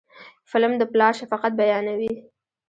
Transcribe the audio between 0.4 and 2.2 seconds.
فلم د پلار شفقت بیانوي